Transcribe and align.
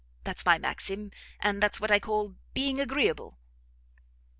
That's 0.23 0.47
my 0.47 0.57
maxim, 0.57 1.11
and 1.39 1.61
that's 1.61 1.79
what 1.79 1.91
I 1.91 1.99
call 1.99 2.33
being 2.55 2.81
agreeable." 2.81 3.37